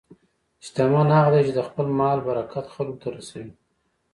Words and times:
شتمن 0.65 1.07
هغه 1.19 1.29
دی 1.33 1.41
چې 1.47 1.53
د 1.55 1.59
خپل 1.67 1.85
مال 1.99 2.17
برکت 2.27 2.65
خلکو 2.75 2.99
ته 3.03 3.07
رسوي. 3.17 3.51